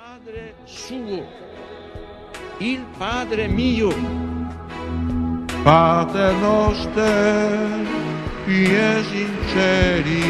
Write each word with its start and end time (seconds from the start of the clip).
Padre 0.00 0.56
suo, 0.64 1.20
il 2.56 2.80
Padre 2.96 3.48
mio. 3.48 3.92
Pater 5.62 6.32
noster, 6.40 7.84
qui 8.46 8.64
es 8.64 9.12
in 9.12 9.36
celi, 9.52 10.24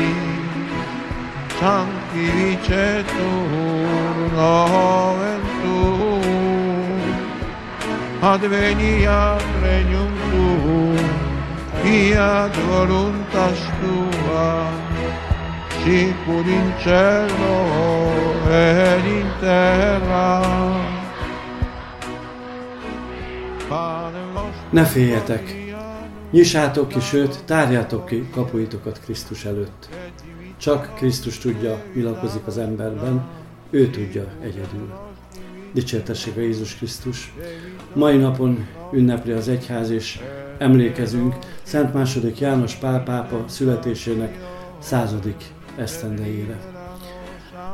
sanctificetur 1.60 4.32
nomen 4.34 5.40
tuum, 5.62 7.14
adveniat 8.22 9.44
regnum 9.62 10.12
tuum, 10.32 10.98
fiat 11.82 12.52
voluntas 12.66 13.58
tua, 13.78 14.50
sicur 15.84 16.46
in 16.58 16.68
cielo 16.82 17.99
ed 18.50 19.04
in 19.04 19.32
terra. 19.40 20.40
Ne 24.70 24.84
féljetek! 24.84 25.54
Nyissátok 26.30 26.88
ki, 26.88 27.00
sőt, 27.00 27.44
tárjátok 27.44 28.06
ki 28.06 28.28
kapuitokat 28.32 29.00
Krisztus 29.00 29.44
előtt. 29.44 29.88
Csak 30.56 30.94
Krisztus 30.94 31.38
tudja, 31.38 31.82
mi 31.92 32.02
lakozik 32.02 32.46
az 32.46 32.58
emberben, 32.58 33.28
ő 33.70 33.90
tudja 33.90 34.24
egyedül. 34.42 34.92
Dicsértessék 35.72 36.36
a 36.36 36.40
Jézus 36.40 36.76
Krisztus! 36.76 37.32
Mai 37.94 38.16
napon 38.16 38.66
ünnepli 38.92 39.32
az 39.32 39.48
egyház, 39.48 39.90
és 39.90 40.20
emlékezünk 40.58 41.34
Szent 41.62 41.94
második 41.94 42.38
János 42.38 42.74
Pál 42.74 43.02
pápa 43.02 43.44
születésének 43.48 44.38
századik 44.78 45.44
esztendejére. 45.76 46.60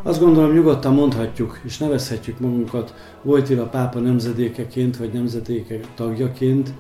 Azt 0.06 0.20
gondolom 0.20 0.52
nyugodtan 0.52 0.95
mondhatjuk, 0.95 1.60
és 1.65 1.78
nevezhetjük 1.78 2.41
magunkat 2.41 2.95
Vojtila 3.23 3.64
pápa 3.64 3.98
nemzedékeként, 3.98 4.97
vagy 4.97 5.12
nemzedéke 5.12 5.80
tagjaként, 5.94 6.72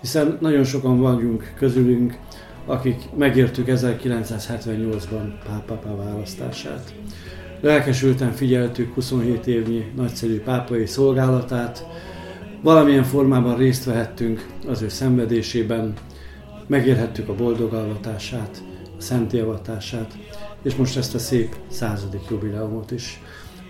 hiszen 0.00 0.38
nagyon 0.40 0.64
sokan 0.64 1.00
vagyunk 1.00 1.52
közülünk, 1.56 2.18
akik 2.66 3.02
megértük 3.16 3.66
1978-ban 3.68 5.32
pápá 5.66 5.94
választását. 5.96 6.94
Lelkesülten 7.60 8.32
figyeltük 8.32 8.94
27 8.94 9.46
évnyi 9.46 9.92
nagyszerű 9.96 10.40
pápai 10.40 10.86
szolgálatát, 10.86 11.86
valamilyen 12.62 13.04
formában 13.04 13.56
részt 13.56 13.84
vehettünk 13.84 14.46
az 14.66 14.82
ő 14.82 14.88
szenvedésében, 14.88 15.92
megérhettük 16.66 17.28
a 17.28 17.34
boldogalvatását, 17.34 18.62
a 18.98 19.00
szentélyavatását, 19.00 20.16
és 20.64 20.76
most 20.76 20.96
ezt 20.96 21.14
a 21.14 21.18
szép 21.18 21.56
századik 21.68 22.20
jubileumot 22.30 22.90
is. 22.90 23.22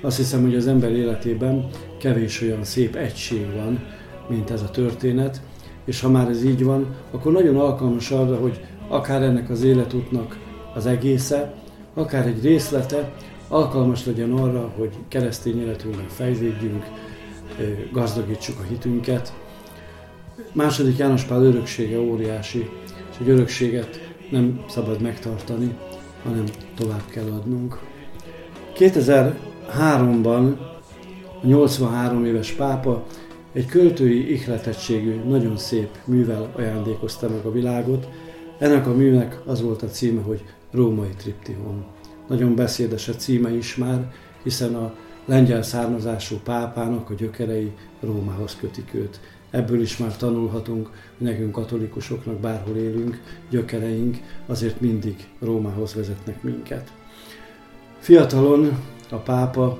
Azt 0.03 0.17
hiszem, 0.17 0.43
hogy 0.43 0.55
az 0.55 0.67
ember 0.67 0.93
életében 0.93 1.69
kevés 1.99 2.43
olyan 2.43 2.65
szép 2.65 2.97
egység 2.97 3.55
van, 3.55 3.85
mint 4.29 4.51
ez 4.51 4.63
a 4.63 4.71
történet, 4.71 5.41
és 5.85 6.01
ha 6.01 6.09
már 6.09 6.29
ez 6.29 6.45
így 6.45 6.65
van, 6.65 6.95
akkor 7.11 7.33
nagyon 7.33 7.57
alkalmas 7.57 8.11
arra, 8.11 8.37
hogy 8.37 8.61
akár 8.89 9.23
ennek 9.23 9.51
az 9.51 9.63
életútnak 9.63 10.39
az 10.75 10.87
egésze, 10.87 11.55
akár 11.95 12.27
egy 12.27 12.43
részlete 12.43 13.13
alkalmas 13.49 14.05
legyen 14.05 14.33
arra, 14.33 14.73
hogy 14.77 14.91
keresztény 15.09 15.61
életünkben 15.61 16.09
fejlődjünk, 16.09 16.85
gazdagítsuk 17.93 18.61
a 18.61 18.69
hitünket. 18.69 19.33
Második 20.53 20.97
János 20.97 21.25
Pál 21.25 21.45
öröksége 21.45 22.01
óriási, 22.01 22.71
és 23.11 23.17
egy 23.21 23.29
örökséget 23.29 24.13
nem 24.31 24.65
szabad 24.69 25.01
megtartani, 25.01 25.75
hanem 26.25 26.45
tovább 26.77 27.09
kell 27.09 27.27
adnunk. 27.27 27.79
2003-ban 28.77 30.57
a 31.43 31.47
83 31.47 32.25
éves 32.25 32.53
pápa 32.53 33.05
egy 33.53 33.67
költői 33.67 34.33
ihletettségű, 34.33 35.21
nagyon 35.29 35.57
szép 35.57 35.89
művel 36.05 36.53
ajándékozta 36.57 37.29
meg 37.29 37.45
a 37.45 37.53
világot. 37.53 38.09
Ennek 38.59 38.87
a 38.87 38.95
műnek 38.95 39.41
az 39.47 39.63
volt 39.63 39.83
a 39.83 39.87
címe, 39.87 40.23
hogy 40.23 40.45
Római 40.71 41.11
Triptihon. 41.17 41.85
Nagyon 42.29 42.55
beszédes 42.55 43.09
a 43.09 43.15
címe 43.15 43.57
is 43.57 43.77
már, 43.77 44.13
hiszen 44.43 44.75
a 44.75 44.95
lengyel 45.25 45.63
származású 45.63 46.37
pápának 46.45 47.11
a 47.11 47.15
gyökerei 47.15 47.73
Rómához 48.01 48.57
kötik 48.61 48.95
őt. 48.95 49.21
Ebből 49.55 49.81
is 49.81 49.97
már 49.97 50.17
tanulhatunk, 50.17 50.87
hogy 50.87 51.27
nekünk 51.27 51.53
katolikusoknak 51.53 52.41
bárhol 52.41 52.77
élünk, 52.77 53.21
gyökereink 53.51 54.17
azért 54.47 54.81
mindig 54.81 55.29
Rómához 55.41 55.95
vezetnek 55.95 56.43
minket. 56.43 56.93
Fiatalon 57.99 58.79
a 59.11 59.17
pápa 59.17 59.79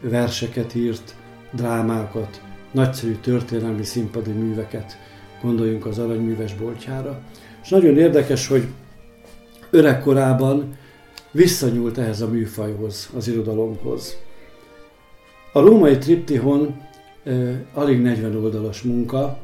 verseket 0.00 0.74
írt, 0.74 1.14
drámákat, 1.52 2.42
nagyszerű 2.72 3.14
történelmi 3.14 3.84
színpadi 3.84 4.30
műveket, 4.30 4.98
gondoljunk 5.42 5.86
az 5.86 5.98
aranyműves 5.98 6.54
boltjára. 6.54 7.20
És 7.62 7.68
nagyon 7.68 7.98
érdekes, 7.98 8.46
hogy 8.46 8.66
öregkorában 9.70 10.76
visszanyúlt 11.30 11.98
ehhez 11.98 12.20
a 12.20 12.28
műfajhoz, 12.28 13.10
az 13.16 13.28
irodalomhoz. 13.28 14.16
A 15.52 15.60
római 15.60 15.98
triptihon 15.98 16.82
alig 17.72 18.00
40 18.00 18.36
oldalas 18.36 18.82
munka, 18.82 19.38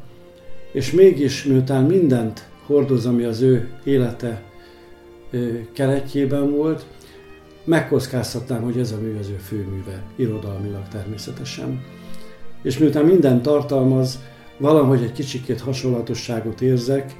és 0.73 0.93
mégis 0.93 1.45
miután 1.45 1.85
mindent 1.85 2.49
hordoz, 2.67 3.07
ami 3.07 3.25
az 3.25 3.41
ő 3.41 3.69
élete 3.85 4.43
keretjében 5.73 6.51
volt, 6.51 6.87
megkockáztatnám, 7.65 8.63
hogy 8.63 8.79
ez 8.79 8.93
a 8.93 9.01
mű 9.01 9.17
az 9.19 9.29
ő 9.29 9.37
főműve, 9.37 10.03
irodalmilag 10.17 10.89
természetesen. 10.89 11.83
És 12.63 12.79
miután 12.79 13.05
minden 13.05 13.43
tartalmaz, 13.43 14.19
valahogy 14.59 15.03
egy 15.03 15.13
kicsikét 15.13 15.61
hasonlatosságot 15.61 16.61
érzek 16.61 17.17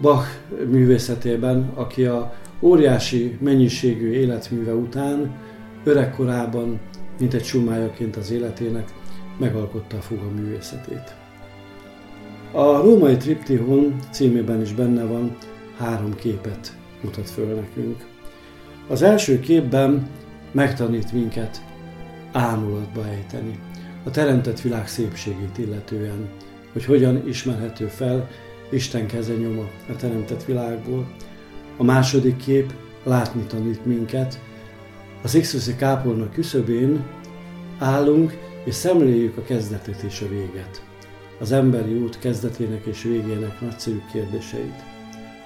Bach 0.00 0.26
művészetében, 0.70 1.70
aki 1.74 2.04
a 2.04 2.34
óriási 2.60 3.38
mennyiségű 3.40 4.10
életműve 4.10 4.74
után 4.74 5.36
öregkorában, 5.84 6.80
mint 7.18 7.34
egy 7.34 7.44
sumájaként 7.44 8.16
az 8.16 8.30
életének, 8.30 8.92
megalkotta 9.40 9.96
a 9.96 10.00
fuga 10.00 10.30
művészetét. 10.30 11.14
A 12.52 12.62
római 12.62 13.16
triptihon 13.16 13.96
címében 14.10 14.60
is 14.60 14.72
benne 14.72 15.04
van 15.04 15.36
három 15.78 16.14
képet 16.14 16.76
mutat 17.02 17.30
föl 17.30 17.54
nekünk. 17.54 18.06
Az 18.88 19.02
első 19.02 19.40
képben 19.40 20.08
megtanít 20.52 21.12
minket 21.12 21.62
ámulatba 22.32 23.06
ejteni, 23.06 23.58
a 24.04 24.10
teremtett 24.10 24.60
világ 24.60 24.88
szépségét 24.88 25.58
illetően, 25.58 26.28
hogy 26.72 26.84
hogyan 26.84 27.28
ismerhető 27.28 27.86
fel 27.86 28.28
Isten 28.70 29.06
keze 29.06 29.34
nyoma 29.34 29.68
a 29.88 29.96
teremtett 29.96 30.44
világból. 30.44 31.06
A 31.76 31.82
második 31.82 32.36
kép 32.36 32.72
látni 33.04 33.42
tanít 33.42 33.86
minket. 33.86 34.40
A 35.22 35.28
Sixtusi 35.28 35.76
kápolna 35.76 36.30
küszöbén 36.30 37.04
állunk 37.78 38.49
és 38.70 38.76
szemléljük 38.76 39.36
a 39.36 39.42
kezdetet 39.42 40.02
és 40.02 40.20
a 40.20 40.28
véget. 40.28 40.82
Az 41.40 41.52
emberi 41.52 41.94
út 41.94 42.18
kezdetének 42.18 42.84
és 42.84 43.02
végének 43.02 43.60
nagyszerű 43.60 44.00
kérdéseit. 44.12 44.84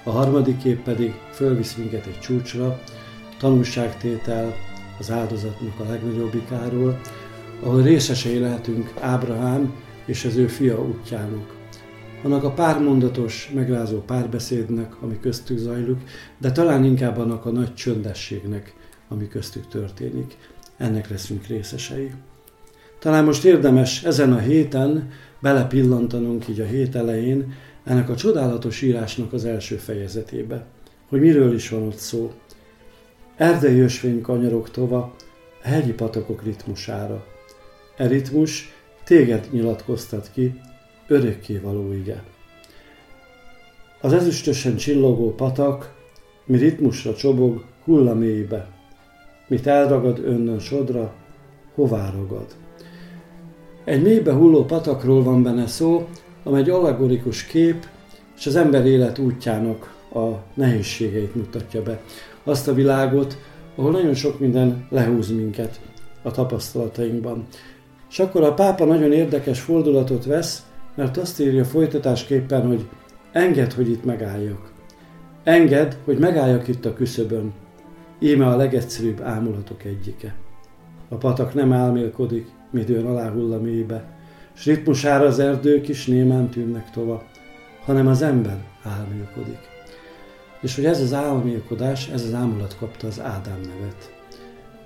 A 0.02 0.10
harmadik 0.10 0.58
kép 0.58 0.82
pedig 0.82 1.12
fölvisz 1.32 1.74
minket 1.74 2.06
egy 2.06 2.18
csúcsra, 2.18 2.80
tanulságtétel 3.38 4.54
az 4.98 5.10
áldozatnak 5.10 5.80
a 5.80 5.90
legnagyobbikáról, 5.90 7.00
ahol 7.62 7.82
részesei 7.82 8.38
lehetünk 8.38 8.92
Ábrahám 9.00 9.74
és 10.04 10.24
az 10.24 10.36
ő 10.36 10.46
fia 10.46 10.82
útjának. 10.82 11.54
Annak 12.22 12.44
a 12.44 12.52
pármondatos, 12.52 13.50
megrázó 13.54 13.98
párbeszédnek, 13.98 15.02
ami 15.02 15.20
köztük 15.20 15.58
zajlik, 15.58 15.98
de 16.38 16.52
talán 16.52 16.84
inkább 16.84 17.18
annak 17.18 17.46
a 17.46 17.50
nagy 17.50 17.74
csöndességnek, 17.74 18.74
ami 19.08 19.28
köztük 19.28 19.68
történik. 19.68 20.36
Ennek 20.76 21.08
leszünk 21.08 21.46
részesei. 21.46 22.10
Talán 23.04 23.24
most 23.24 23.44
érdemes 23.44 24.04
ezen 24.04 24.32
a 24.32 24.38
héten 24.38 25.10
belepillantanunk 25.40 26.48
így 26.48 26.60
a 26.60 26.64
hét 26.64 26.94
elején 26.94 27.54
ennek 27.84 28.08
a 28.08 28.16
csodálatos 28.16 28.82
írásnak 28.82 29.32
az 29.32 29.44
első 29.44 29.76
fejezetébe, 29.76 30.66
hogy 31.08 31.20
miről 31.20 31.54
is 31.54 31.68
van 31.68 31.82
ott 31.82 31.96
szó. 31.96 32.32
Erdei 33.36 33.80
ösvény 33.80 34.20
kanyarok 34.20 34.70
tova, 34.70 35.14
hegyi 35.62 35.92
patakok 35.92 36.42
ritmusára. 36.42 37.24
E 37.96 38.06
ritmus 38.06 38.72
téged 39.04 39.48
nyilatkoztat 39.50 40.30
ki, 40.32 40.60
örökké 41.06 41.58
való 41.58 41.92
ige. 41.92 42.22
Az 44.00 44.12
ezüstösen 44.12 44.76
csillogó 44.76 45.34
patak, 45.34 45.94
mi 46.44 46.56
ritmusra 46.56 47.14
csobog, 47.14 47.64
hullamélybe, 47.84 48.68
mit 49.48 49.66
elragad 49.66 50.18
önnön 50.18 50.58
sodra, 50.58 51.14
hová 51.74 52.10
ragad. 52.10 52.62
Egy 53.84 54.02
mélybe 54.02 54.32
hulló 54.32 54.64
patakról 54.64 55.22
van 55.22 55.42
benne 55.42 55.66
szó, 55.66 56.08
amely 56.42 56.60
egy 56.60 56.70
allegorikus 56.70 57.44
kép, 57.44 57.86
és 58.36 58.46
az 58.46 58.56
ember 58.56 58.86
élet 58.86 59.18
útjának 59.18 59.94
a 60.14 60.28
nehézségeit 60.54 61.34
mutatja 61.34 61.82
be. 61.82 62.00
Azt 62.44 62.68
a 62.68 62.74
világot, 62.74 63.38
ahol 63.76 63.90
nagyon 63.90 64.14
sok 64.14 64.38
minden 64.40 64.86
lehúz 64.90 65.30
minket. 65.30 65.80
a 66.22 66.30
tapasztalatainkban. 66.30 67.46
És 68.10 68.18
akkor 68.18 68.42
a 68.42 68.54
pápa 68.54 68.84
nagyon 68.84 69.12
érdekes 69.12 69.60
fordulatot 69.60 70.24
vesz, 70.24 70.66
mert 70.94 71.16
azt 71.16 71.40
írja 71.40 71.64
folytatásképpen, 71.64 72.66
hogy 72.66 72.88
enged, 73.32 73.72
hogy 73.72 73.90
itt 73.90 74.04
megálljak. 74.04 74.72
Enged, 75.42 75.98
hogy 76.04 76.18
megálljak 76.18 76.68
itt 76.68 76.84
a 76.84 76.94
küszöbön. 76.94 77.52
Íme 78.18 78.46
a 78.46 78.56
legegyszerűbb 78.56 79.20
ámulatok 79.20 79.84
egyike. 79.84 80.34
A 81.08 81.14
patak 81.14 81.54
nem 81.54 81.72
álmélkodik, 81.72 82.46
midőn 82.74 83.06
a 83.06 83.60
mélybe, 83.60 84.04
s 84.52 84.64
ritmusára 84.64 85.26
az 85.26 85.38
erdők 85.38 85.88
is 85.88 86.06
némán 86.06 86.48
tűnnek 86.48 86.90
tova, 86.90 87.24
hanem 87.84 88.06
az 88.06 88.22
ember 88.22 88.58
álmélkodik. 88.82 89.58
És 90.60 90.74
hogy 90.74 90.84
ez 90.84 91.00
az 91.00 91.12
álmélkodás, 91.12 92.08
ez 92.08 92.22
az 92.22 92.34
ámulat 92.34 92.76
kapta 92.78 93.06
az 93.06 93.20
Ádám 93.20 93.60
nevet. 93.60 94.14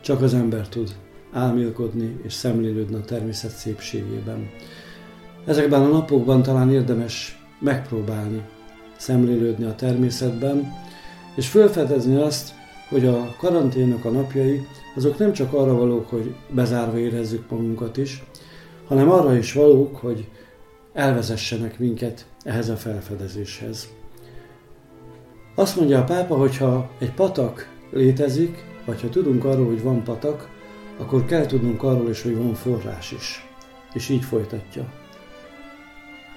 Csak 0.00 0.22
az 0.22 0.34
ember 0.34 0.68
tud 0.68 0.94
álmélkodni 1.32 2.20
és 2.22 2.32
szemlélődni 2.32 2.94
a 2.94 3.04
természet 3.04 3.50
szépségében. 3.50 4.50
Ezekben 5.46 5.82
a 5.82 5.88
napokban 5.88 6.42
talán 6.42 6.72
érdemes 6.72 7.44
megpróbálni 7.60 8.42
szemlélődni 8.96 9.64
a 9.64 9.74
természetben, 9.74 10.72
és 11.36 11.48
felfedezni 11.48 12.16
azt, 12.16 12.54
hogy 12.88 13.06
a 13.06 13.34
karanténnak 13.38 14.04
a 14.04 14.10
napjai 14.10 14.66
azok 14.96 15.18
nem 15.18 15.32
csak 15.32 15.52
arra 15.52 15.76
valók, 15.76 16.08
hogy 16.08 16.34
bezárva 16.50 16.98
érezzük 16.98 17.50
magunkat 17.50 17.96
is, 17.96 18.24
hanem 18.86 19.10
arra 19.10 19.36
is 19.36 19.52
valók, 19.52 19.96
hogy 19.96 20.28
elvezessenek 20.92 21.78
minket 21.78 22.26
ehhez 22.42 22.68
a 22.68 22.76
felfedezéshez. 22.76 23.88
Azt 25.54 25.76
mondja 25.76 25.98
a 25.98 26.04
pápa, 26.04 26.36
hogy 26.36 26.56
ha 26.56 26.90
egy 26.98 27.12
patak 27.12 27.68
létezik, 27.90 28.64
vagy 28.84 29.00
ha 29.00 29.08
tudunk 29.08 29.44
arról, 29.44 29.66
hogy 29.66 29.82
van 29.82 30.04
patak, 30.04 30.48
akkor 30.98 31.24
kell 31.24 31.46
tudnunk 31.46 31.82
arról 31.82 32.08
is, 32.08 32.22
hogy 32.22 32.36
van 32.36 32.54
forrás 32.54 33.12
is. 33.12 33.48
És 33.92 34.08
így 34.08 34.24
folytatja. 34.24 34.92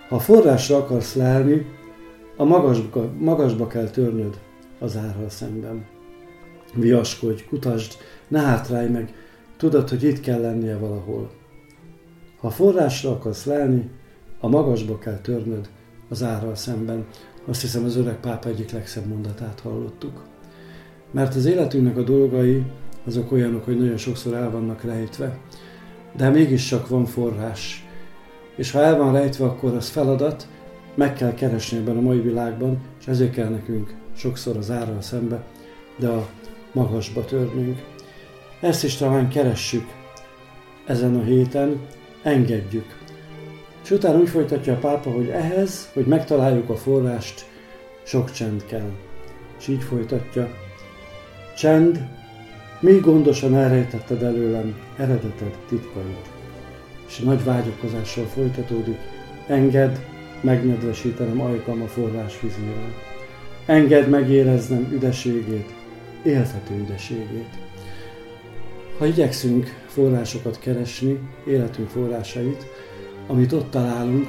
Ha 0.10 0.20
forrásra 0.20 0.78
akarsz 0.78 1.16
lelni, 1.16 1.66
a 2.38 2.44
magasba, 2.44 3.10
magasba 3.18 3.68
kell 3.68 3.90
törnöd 3.90 4.40
az 4.80 4.98
árral 4.98 5.30
szemben. 5.30 5.86
Viaskodj, 6.74 7.44
kutasd, 7.50 7.98
ne 8.28 8.40
hátrálj 8.40 8.90
meg, 8.90 9.14
tudod, 9.58 9.90
hogy 9.90 10.04
itt 10.04 10.20
kell 10.20 10.42
lennie 10.42 10.78
valahol. 10.78 11.32
Ha 12.40 12.50
forrásra 12.50 13.12
akarsz 13.12 13.46
lelni, 13.46 13.90
a 14.40 14.48
magasba 14.48 14.98
kell 14.98 15.18
törnöd 15.18 15.70
az 16.10 16.24
árral 16.24 16.56
szemben. 16.56 17.06
Azt 17.46 17.62
hiszem 17.62 17.84
az 17.84 17.96
öreg 17.96 18.20
pápa 18.20 18.50
egyik 18.50 18.72
legszebb 18.72 19.06
mondatát 19.06 19.60
hallottuk. 19.60 20.24
Mert 21.12 21.36
az 21.36 21.46
életünknek 21.46 21.98
a 21.98 22.04
dolgai 22.04 22.64
azok 23.06 23.32
olyanok, 23.32 23.66
hogy 23.66 23.78
nagyon 23.78 23.98
sokszor 23.98 24.34
el 24.34 24.52
vannak 24.52 24.84
rejtve, 24.84 25.38
de 26.18 26.30
mégis 26.30 26.68
csak 26.68 26.88
van 26.88 27.06
forrás. 27.06 27.88
És 28.56 28.72
ha 28.72 28.80
el 28.80 28.98
van 28.98 29.14
rejtve, 29.14 29.46
akkor 29.46 29.76
az 29.76 29.90
feladat, 29.90 30.48
meg 30.96 31.14
kell 31.14 31.34
keresni 31.34 31.78
ebben 31.78 31.98
a 31.98 32.02
mai 32.02 32.20
világban, 32.20 32.80
és 33.00 33.08
ezért 33.08 33.32
kell 33.32 33.50
nekünk 33.50 33.96
sokszor 34.16 34.58
az 34.58 34.72
árral 34.72 35.02
szembe, 35.02 35.44
de 36.00 36.08
a 36.08 36.30
magasba 36.72 37.26
törnünk. 37.26 37.80
Ezt 38.60 38.84
is 38.84 38.96
talán 38.96 39.30
keressük 39.30 39.86
ezen 40.86 41.16
a 41.16 41.24
héten, 41.24 41.80
engedjük. 42.24 43.00
És 43.84 43.92
utána 43.92 44.20
úgy 44.20 44.30
folytatja 44.30 44.74
a 44.74 44.78
pápa, 44.78 45.12
hogy 45.12 45.28
ehhez, 45.28 45.90
hogy 45.94 46.06
megtaláljuk 46.06 46.70
a 46.70 46.76
forrást, 46.76 47.46
sok 48.04 48.32
csend 48.32 48.66
kell. 48.66 48.92
És 49.60 49.68
így 49.68 49.84
folytatja. 49.84 50.50
Csend, 51.58 52.08
mi 52.80 53.00
gondosan 53.00 53.56
elrejtetted 53.56 54.24
előlem 54.24 54.76
eredeted 54.98 55.58
titkait. 55.68 56.30
És 57.08 57.20
nagy 57.20 57.44
vágyakozással 57.44 58.26
folytatódik. 58.26 58.98
Engedd, 59.48 59.96
megnedvesítenem 60.42 61.42
ajkam 61.42 61.82
a 61.82 61.88
forrás 61.88 62.40
vizével. 62.42 62.94
Engedd 63.66 64.10
megéreznem 64.10 64.90
üdeségét, 64.92 65.70
éltető 66.24 66.74
üdeségét. 66.76 67.50
Ha 68.98 69.06
igyekszünk 69.06 69.84
forrásokat 69.88 70.60
keresni, 70.60 71.20
életünk 71.48 71.90
forrásait, 71.90 72.66
amit 73.28 73.52
ott 73.52 73.72
találunk, 73.72 74.28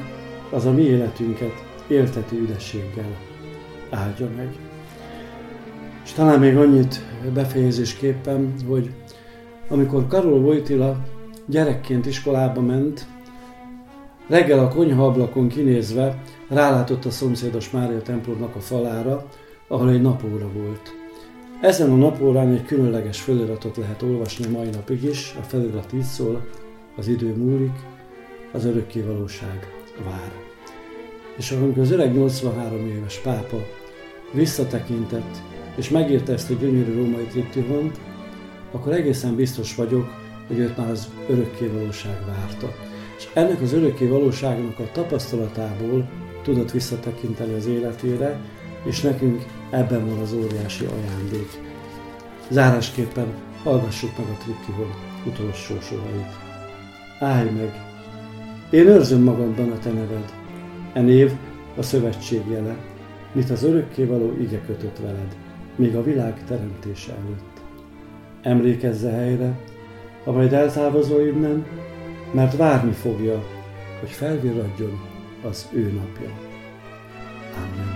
az 0.50 0.64
a 0.64 0.72
mi 0.72 0.82
életünket 0.82 1.64
éltető 1.88 2.36
üdességgel 2.36 3.16
áldja 3.90 4.28
meg. 4.36 4.48
És 6.04 6.12
talán 6.12 6.38
még 6.38 6.56
annyit 6.56 7.00
befejezésképpen, 7.34 8.54
hogy 8.68 8.90
amikor 9.68 10.06
Karol 10.06 10.40
Vojtila 10.40 10.96
gyerekként 11.46 12.06
iskolába 12.06 12.60
ment, 12.60 13.06
reggel 14.28 14.58
a 14.58 14.68
konyha 14.68 15.06
ablakon 15.06 15.48
kinézve 15.48 16.22
rálátott 16.48 17.04
a 17.04 17.10
szomszédos 17.10 17.70
Mária 17.70 18.02
templomnak 18.02 18.56
a 18.56 18.60
falára, 18.60 19.26
ahol 19.68 19.90
egy 19.90 20.02
napóra 20.02 20.48
volt. 20.52 21.01
Ezen 21.62 21.90
a 21.90 21.96
napórán 21.96 22.52
egy 22.52 22.64
különleges 22.64 23.20
feliratot 23.20 23.76
lehet 23.76 24.02
olvasni 24.02 24.46
mai 24.46 24.68
napig 24.68 25.02
is. 25.02 25.34
A 25.40 25.42
felirat 25.42 25.92
így 25.92 26.02
szól, 26.02 26.46
az 26.96 27.08
idő 27.08 27.34
múlik, 27.36 27.72
az 28.52 28.64
örökké 28.64 29.00
valóság 29.00 29.68
vár. 30.04 30.32
És 31.36 31.50
amikor 31.50 31.82
az 31.82 31.90
öreg 31.90 32.14
83 32.14 32.86
éves 32.86 33.18
pápa 33.18 33.56
visszatekintett, 34.32 35.42
és 35.76 35.88
megírta 35.88 36.32
ezt 36.32 36.50
a 36.50 36.54
gyönyörű 36.54 36.94
római 36.94 37.24
triptihont, 37.24 37.98
akkor 38.72 38.92
egészen 38.92 39.34
biztos 39.34 39.74
vagyok, 39.74 40.06
hogy 40.46 40.58
őt 40.58 40.76
már 40.76 40.90
az 40.90 41.08
örökké 41.28 41.66
valóság 41.66 42.18
várta. 42.26 42.74
És 43.16 43.28
ennek 43.34 43.60
az 43.60 43.72
örökké 43.72 44.06
valóságnak 44.06 44.78
a 44.78 44.90
tapasztalatából 44.92 46.08
tudott 46.42 46.70
visszatekinteni 46.70 47.54
az 47.54 47.66
életére, 47.66 48.40
és 48.84 49.00
nekünk 49.00 49.44
ebben 49.70 50.06
van 50.06 50.18
az 50.18 50.32
óriási 50.32 50.84
ajándék. 50.84 51.50
Zárásképpen 52.50 53.26
hallgassuk 53.62 54.18
meg 54.18 54.26
a 54.28 54.42
triptihon 54.42 54.90
utolsó 55.26 55.74
sorait. 55.80 56.32
Állj 57.18 57.50
meg! 57.50 57.90
Én 58.70 58.86
őrzöm 58.86 59.22
magamban 59.22 59.70
a 59.70 59.78
te 59.78 59.90
neved. 59.90 60.32
E 60.92 61.00
név 61.00 61.32
a 61.76 61.82
szövetség 61.82 62.42
jele, 62.50 62.76
mit 63.32 63.50
az 63.50 63.62
örökkévaló 63.62 64.36
ige 64.40 64.60
kötött 64.66 64.98
veled, 64.98 65.36
még 65.76 65.96
a 65.96 66.02
világ 66.02 66.44
teremtése 66.44 67.12
előtt. 67.12 67.60
Emlékezze 68.42 69.10
helyre, 69.10 69.58
ha 70.24 70.32
majd 70.32 70.52
eltávozol 70.52 71.26
innen, 71.26 71.66
mert 72.32 72.56
várni 72.56 72.92
fogja, 72.92 73.44
hogy 74.00 74.10
felvirradjon 74.10 75.00
az 75.42 75.68
ő 75.72 75.92
napja. 75.92 76.30
Amen. 77.56 77.91